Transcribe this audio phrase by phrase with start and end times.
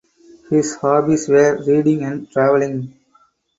[0.49, 2.97] His hobbies were reading and travelling.